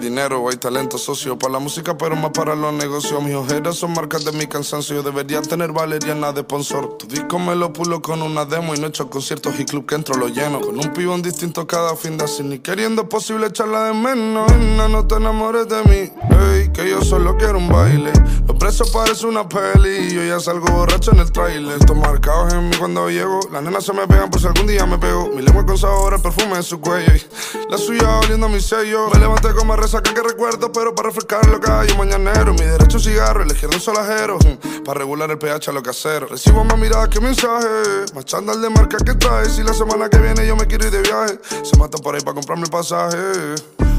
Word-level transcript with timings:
dinero, 0.00 0.48
hay 0.48 0.56
talento 0.56 0.98
socio 0.98 1.38
para 1.38 1.52
la 1.52 1.58
música, 1.58 1.96
pero 1.96 2.16
más 2.16 2.30
para 2.30 2.54
los 2.54 2.72
negocios. 2.72 3.22
Mis 3.22 3.34
ojeras 3.34 3.76
son 3.76 3.92
marcas 3.92 4.24
de 4.24 4.32
mi 4.32 4.46
cansancio. 4.46 4.96
Yo 4.96 5.02
debería 5.02 5.42
tener 5.42 5.72
valeriana 5.72 6.32
de 6.32 6.40
sponsor. 6.40 6.96
Tu 6.98 7.06
disco 7.06 7.38
me 7.38 7.54
lo 7.54 7.72
pulo 7.72 8.02
con 8.02 8.22
una 8.22 8.44
demo 8.44 8.74
y 8.74 8.78
no 8.78 8.86
he 8.86 8.88
hecho 8.88 9.08
conciertos 9.10 9.60
y 9.60 9.64
club 9.64 9.86
que 9.86 9.94
entro 9.94 10.16
lo 10.16 10.28
lleno. 10.28 10.60
Con 10.60 10.78
un 10.78 10.92
pibón 10.92 11.22
distinto 11.22 11.66
cada 11.66 11.94
fin 11.94 12.16
de 12.16 12.24
así, 12.24 12.42
ni 12.42 12.58
queriendo 12.58 13.08
posible 13.08 13.46
echarla 13.46 13.84
de 13.84 13.94
menos. 13.94 14.50
No, 14.90 15.06
te 15.06 15.16
enamores 15.16 15.68
de 15.68 15.82
mí, 15.84 16.12
hey, 16.30 16.70
que 16.72 16.88
yo 16.88 17.02
solo 17.02 17.36
quiero 17.36 17.58
un 17.58 17.68
baile. 17.68 18.12
Los 18.46 18.56
presos 18.56 18.90
parece 18.90 19.26
una 19.26 19.48
peli 19.48 20.08
y 20.08 20.14
yo 20.14 20.24
ya 20.24 20.40
salgo 20.40 20.66
borracho 20.72 21.12
en 21.12 21.20
el 21.20 21.30
trailer. 21.30 21.78
Estos 21.78 21.96
marcados 21.96 22.52
en 22.54 22.68
mí 22.68 22.76
cuando 22.76 23.08
llego. 23.10 23.40
Las 23.52 23.62
nenas 23.62 23.84
se 23.84 23.92
me 23.92 24.06
pegan 24.06 24.30
por 24.30 24.40
si 24.40 24.46
algún 24.46 24.66
día 24.66 24.86
me 24.86 24.98
pego. 24.98 25.28
Mi 25.34 25.42
lengua 25.42 25.64
con 25.66 25.78
sabor, 25.78 26.14
el 26.14 26.22
perfume 26.22 26.56
de 26.56 26.62
su 26.62 26.80
cuello. 26.80 27.12
la 27.68 27.78
suya 27.78 28.18
oliendo 28.18 28.48
mi 28.48 28.60
sello. 28.60 29.10
Me 29.12 29.20
levanté 29.20 29.52
con 29.54 29.66
más 29.66 29.78
resaca 29.90 30.14
que 30.14 30.22
recuerdo, 30.22 30.70
pero 30.70 30.94
para 30.94 31.08
refrescar 31.08 31.44
lo 31.48 31.58
que 31.58 31.68
hay 31.68 31.90
un 31.90 31.98
mañanero. 31.98 32.52
Mi 32.52 32.64
derecho 32.64 32.98
un 32.98 33.02
cigarro, 33.02 33.42
el 33.42 33.50
izquierdo 33.50 33.76
un 33.76 33.82
solajero. 33.82 34.38
Hmm, 34.38 34.84
para 34.84 35.00
regular 35.00 35.28
el 35.32 35.38
pH 35.38 35.68
a 35.68 35.72
lo 35.72 35.80
hacer. 35.80 36.28
Recibo 36.28 36.64
más 36.64 36.78
miradas 36.78 37.08
que 37.08 37.20
mensaje. 37.20 37.66
Más 38.14 38.24
chándal 38.24 38.62
de 38.62 38.70
marca 38.70 38.98
que 38.98 39.14
trae. 39.14 39.46
Si 39.46 39.64
la 39.64 39.74
semana 39.74 40.08
que 40.08 40.18
viene 40.18 40.46
yo 40.46 40.54
me 40.54 40.66
quiero 40.66 40.86
ir 40.86 40.92
de 40.92 41.02
viaje. 41.02 41.40
Se 41.64 41.76
mata 41.76 41.98
por 41.98 42.14
ahí 42.14 42.20
para 42.20 42.34
comprarme 42.34 42.64
el 42.64 42.70
pasaje. 42.70 43.89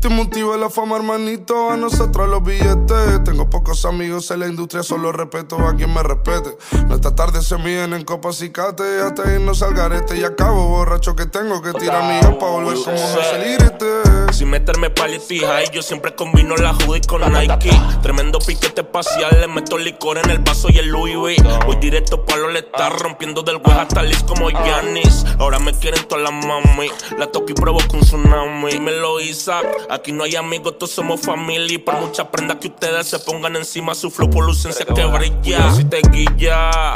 A 0.00 0.02
te 0.02 0.08
motiva 0.08 0.56
la 0.56 0.70
fama, 0.70 0.96
hermanito, 0.96 1.70
a 1.70 1.76
nosotros 1.76 2.26
los 2.26 2.42
billetes. 2.42 3.22
Tengo 3.22 3.50
pocos 3.50 3.84
amigos 3.84 4.30
en 4.30 4.40
la 4.40 4.46
industria, 4.46 4.82
solo 4.82 5.12
respeto 5.12 5.58
a 5.58 5.76
quien 5.76 5.92
me 5.92 6.02
respete. 6.02 6.56
Nuestra 6.86 7.14
tarde 7.14 7.42
se 7.42 7.58
miden 7.58 7.92
en 7.92 8.06
copas 8.06 8.40
y 8.40 8.48
cate, 8.48 9.02
hasta 9.02 9.30
irnos 9.30 9.60
al 9.60 9.74
garete. 9.74 10.16
Y 10.16 10.24
acabo 10.24 10.68
borracho 10.68 11.14
que 11.14 11.26
tengo 11.26 11.60
que 11.60 11.74
tirar 11.74 12.02
mi 12.04 12.18
para 12.38 12.50
volver 12.50 12.78
como 12.78 12.96
un 12.96 13.62
este. 13.62 14.32
Sin 14.32 14.48
meterme 14.48 14.88
palitija 14.88 15.64
y 15.64 15.70
yo 15.70 15.82
siempre 15.82 16.14
combino 16.14 16.56
la 16.56 16.72
hoodie 16.72 17.02
con 17.02 17.20
Nike. 17.20 17.70
Tremendo 18.00 18.38
piquete 18.38 18.80
espacial, 18.80 19.38
le 19.38 19.48
meto 19.48 19.76
licor 19.76 20.16
en 20.16 20.30
el 20.30 20.38
vaso 20.38 20.68
y 20.70 20.78
el 20.78 20.88
Louis 20.88 21.16
V. 21.16 21.36
Voy 21.66 21.76
directo 21.76 22.24
pa' 22.24 22.36
lo 22.36 22.48
letal, 22.48 22.92
rompiendo 22.92 23.42
del 23.42 23.56
web 23.56 23.78
hasta 23.78 24.02
Liz 24.02 24.22
como 24.22 24.48
Yanis. 24.48 25.26
Ahora 25.38 25.58
me 25.58 25.74
quieren 25.74 26.02
todas 26.08 26.24
las 26.24 26.46
mami, 26.46 26.90
la 27.18 27.26
toco 27.26 27.50
y 27.50 27.54
provoco 27.54 27.96
un 27.96 28.00
tsunami. 28.00 28.78
Me 28.78 28.92
lo 28.92 29.20
hice 29.20 29.50
Aquí 29.90 30.12
no 30.12 30.22
hay 30.22 30.36
amigos, 30.36 30.78
todos 30.78 30.92
somos 30.92 31.20
familia. 31.20 31.74
Y 31.74 31.78
por 31.78 32.00
muchas 32.00 32.28
prendas 32.28 32.58
que 32.58 32.68
ustedes 32.68 33.08
se 33.08 33.18
pongan 33.18 33.56
encima, 33.56 33.94
su 33.94 34.10
flow 34.10 34.30
por 34.30 34.44
lucencia 34.46 34.86
que 34.86 35.04
brilla. 35.04 35.72
Si 35.72 35.84
te 35.84 36.00
guilla, 36.12 36.92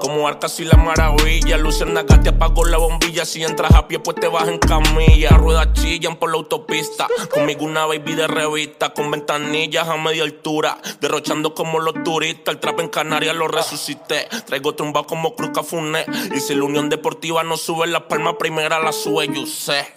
como 0.00 0.28
arcas 0.28 0.60
y 0.60 0.64
la 0.64 0.76
maravilla. 0.76 1.56
Luciana 1.56 2.06
te 2.06 2.28
apagó 2.28 2.64
la 2.64 2.78
bombilla. 2.78 3.24
Si 3.24 3.42
entras 3.42 3.74
a 3.74 3.88
pie, 3.88 3.98
pues 3.98 4.16
te 4.20 4.28
vas 4.28 4.46
en 4.46 4.58
camilla. 4.58 5.30
Ruedas 5.30 5.72
chillan 5.72 6.16
por 6.16 6.30
la 6.30 6.36
autopista. 6.36 7.08
Conmigo 7.32 7.64
una 7.64 7.86
baby 7.86 8.14
de 8.14 8.28
revista, 8.28 8.94
con 8.94 9.10
ventanillas 9.10 9.88
a 9.88 9.96
media 9.96 10.22
altura. 10.22 10.78
Derrochando 11.00 11.54
como 11.54 11.80
los 11.80 11.94
turistas. 12.04 12.54
El 12.54 12.60
trap 12.60 12.78
en 12.78 12.88
Canarias 12.88 13.34
lo 13.34 13.48
resucité. 13.48 14.28
Traigo 14.46 14.74
trumba 14.76 15.02
como 15.02 15.34
Cruz 15.34 15.50
Cafuné. 15.52 16.04
Y 16.32 16.38
si 16.38 16.54
la 16.54 16.62
Unión 16.62 16.88
Deportiva 16.88 17.42
no 17.42 17.56
sube 17.56 17.88
la 17.88 18.06
palma 18.06 18.38
primera, 18.38 18.78
la 18.78 18.92
sube 18.92 19.28
yo 19.34 19.46
sé. 19.46 19.88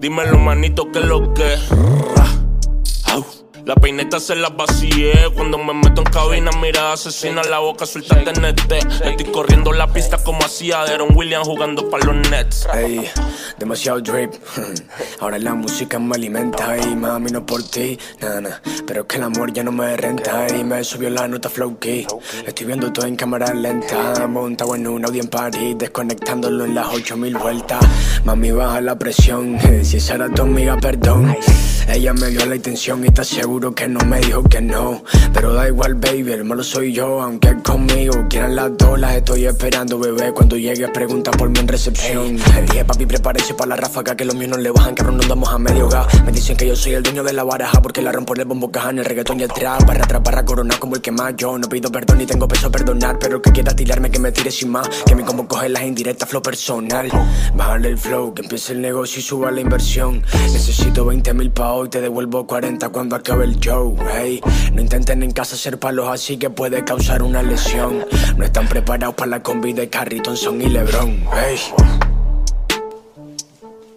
Dímelo, 0.00 0.38
manito, 0.38 0.92
que 0.92 1.00
lo 1.00 1.34
que. 1.34 2.17
La 3.68 3.74
peineta 3.74 4.18
se 4.18 4.34
la 4.34 4.48
vacié 4.48 5.12
cuando 5.34 5.58
me 5.58 5.74
meto 5.74 6.00
en 6.00 6.10
cabina, 6.10 6.50
mira 6.58 6.94
asesina 6.94 7.42
la 7.42 7.58
boca, 7.58 7.84
suelta 7.84 8.14
TNT. 8.24 8.72
Estoy 9.04 9.26
corriendo 9.30 9.74
la 9.74 9.92
pista 9.92 10.16
como 10.16 10.42
hacía 10.42 10.86
Deron 10.86 11.14
Williams 11.14 11.46
jugando 11.46 11.90
para 11.90 12.06
los 12.06 12.30
Nets. 12.30 12.66
Ey, 12.72 13.06
demasiado 13.58 14.00
drip. 14.00 14.32
Ahora 15.20 15.38
la 15.38 15.52
música 15.52 15.98
me 15.98 16.14
alimenta 16.14 16.78
y 16.78 16.96
mami 16.96 17.30
no 17.30 17.44
por 17.44 17.62
ti, 17.62 17.98
nada, 18.22 18.62
Pero 18.86 19.02
es 19.02 19.06
que 19.06 19.16
el 19.16 19.24
amor 19.24 19.52
ya 19.52 19.62
no 19.62 19.72
me 19.72 19.94
renta 19.98 20.46
y 20.48 20.64
me 20.64 20.82
subió 20.82 21.10
la 21.10 21.28
nota 21.28 21.50
flow 21.50 21.78
key. 21.78 22.06
Estoy 22.46 22.66
viendo 22.66 22.90
todo 22.90 23.04
en 23.04 23.16
cámara 23.16 23.52
lenta, 23.52 24.26
montado 24.28 24.76
en 24.76 24.86
un 24.86 25.04
Audi 25.04 25.20
en 25.20 25.28
París, 25.28 25.76
desconectándolo 25.76 26.64
en 26.64 26.74
las 26.74 26.86
8000 26.86 27.36
vueltas. 27.36 27.84
Mami 28.24 28.50
baja 28.50 28.80
la 28.80 28.98
presión, 28.98 29.58
si 29.82 29.98
esa 29.98 30.14
era 30.14 30.30
tu 30.30 30.40
amiga, 30.40 30.78
perdón. 30.78 31.36
Ella 31.88 32.12
me 32.12 32.28
dio 32.28 32.44
la 32.44 32.56
intención 32.56 33.02
y 33.02 33.08
está 33.08 33.24
seguro 33.58 33.74
que 33.74 33.88
no 33.88 33.98
me 34.04 34.20
dijo 34.20 34.44
que 34.44 34.60
no. 34.60 35.02
Pero 35.32 35.52
da 35.52 35.66
igual, 35.66 35.94
baby, 35.96 36.30
el 36.30 36.44
malo 36.44 36.62
soy 36.62 36.92
yo, 36.92 37.20
aunque 37.20 37.56
conmigo 37.62 38.14
quieran 38.30 38.54
las 38.54 38.76
dos, 38.76 38.98
las 39.00 39.16
estoy 39.16 39.46
esperando, 39.46 39.98
bebé. 39.98 40.32
Cuando 40.32 40.56
llegues, 40.56 40.88
pregunta 40.90 41.32
por 41.32 41.50
mí 41.50 41.58
en 41.58 41.66
recepción. 41.66 42.36
Le 42.36 42.62
dije, 42.62 42.84
papi, 42.84 43.06
prepárese 43.06 43.54
para 43.54 43.70
la 43.70 43.76
ráfaga, 43.76 44.16
que 44.16 44.24
los 44.24 44.36
míos 44.36 44.52
no 44.52 44.58
le 44.58 44.70
bajan, 44.70 44.94
que 44.94 45.02
no 45.02 45.10
andamos 45.10 45.48
a 45.48 45.58
medio 45.58 45.88
gas. 45.88 46.06
Me 46.24 46.30
dicen 46.30 46.56
que 46.56 46.68
yo 46.68 46.76
soy 46.76 46.92
el 46.92 47.02
dueño 47.02 47.24
de 47.24 47.32
la 47.32 47.42
baraja, 47.42 47.82
porque 47.82 48.00
la 48.00 48.12
rompo 48.12 48.34
el 48.34 48.44
bombo 48.44 48.70
caja 48.70 48.90
en 48.90 49.00
el 49.00 49.04
reggaetón 49.04 49.40
y 49.40 49.42
el 49.42 49.52
trap. 49.52 49.84
Para 49.84 50.04
atrás, 50.04 50.22
para 50.22 50.44
coronar 50.44 50.78
como 50.78 50.94
el 50.94 51.02
que 51.02 51.10
más 51.10 51.34
yo. 51.36 51.58
No 51.58 51.68
pido 51.68 51.90
perdón 51.90 52.18
ni 52.18 52.26
tengo 52.26 52.46
peso 52.46 52.68
a 52.68 52.70
perdonar, 52.70 53.18
pero 53.18 53.36
el 53.36 53.42
que 53.42 53.50
quiera 53.50 53.74
tirarme, 53.74 54.08
que 54.08 54.20
me 54.20 54.30
tire 54.30 54.52
sin 54.52 54.70
más. 54.70 54.88
Que 55.04 55.16
mi 55.16 55.24
combo 55.24 55.48
coge 55.48 55.68
las 55.68 55.82
indirectas, 55.82 56.28
flow 56.28 56.42
personal. 56.42 57.10
Bájale 57.56 57.88
el 57.88 57.98
flow, 57.98 58.34
que 58.34 58.42
empiece 58.42 58.72
el 58.72 58.82
negocio 58.82 59.18
y 59.18 59.22
suba 59.22 59.50
la 59.50 59.60
inversión. 59.60 60.22
Necesito 60.52 61.04
20 61.04 61.34
mil 61.34 61.50
pa' 61.50 61.72
hoy 61.72 61.88
te 61.88 62.00
devuelvo 62.00 62.46
40 62.46 62.88
cuando 62.90 63.16
acabe 63.16 63.37
el 63.42 63.58
show. 63.58 63.96
Hey, 64.12 64.40
no 64.72 64.80
intenten 64.80 65.22
en 65.22 65.32
casa 65.32 65.54
hacer 65.54 65.78
palos 65.78 66.08
así 66.08 66.36
que 66.36 66.50
puede 66.50 66.84
causar 66.84 67.22
una 67.22 67.42
lesión. 67.42 68.04
No 68.36 68.44
están 68.44 68.68
preparados 68.68 69.14
para 69.14 69.30
la 69.30 69.42
combi 69.42 69.72
de 69.72 69.88
Carriton, 69.88 70.36
Son 70.36 70.60
y 70.60 70.68
Lebron. 70.68 71.24
Hey, 71.32 71.58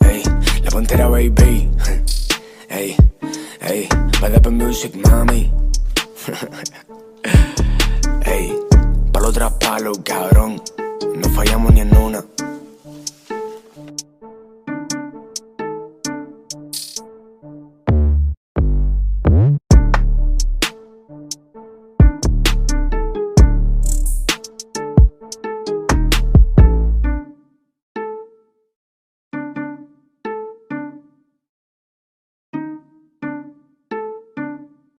hey, 0.00 0.22
la 0.64 0.70
puntera 0.70 1.08
baby. 1.08 1.70
Hey, 2.68 2.96
hey, 3.60 3.88
para 4.20 4.40
the 4.40 4.50
music, 4.50 4.94
mami. 4.94 5.52
hey, 8.24 8.52
palo 9.12 9.32
tras 9.32 9.52
palo, 9.54 9.92
cabrón. 10.04 10.62
No 11.16 11.28
fallamos 11.30 11.72